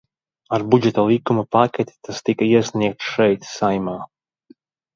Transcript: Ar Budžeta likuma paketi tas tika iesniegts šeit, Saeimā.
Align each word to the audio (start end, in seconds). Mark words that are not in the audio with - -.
Ar 0.55 0.63
Budžeta 0.73 1.03
likuma 1.09 1.43
paketi 1.57 1.95
tas 2.09 2.23
tika 2.31 2.49
iesniegts 2.55 3.13
šeit, 3.13 3.47
Saeimā. 3.53 3.97